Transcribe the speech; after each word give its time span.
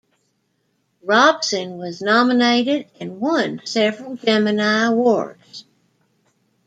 Robson 1.03 1.77
was 1.77 2.01
nominated 2.01 2.87
and 2.99 3.19
won 3.19 3.61
several 3.65 4.15
Gemini 4.15 4.85
Awards. 4.87 5.65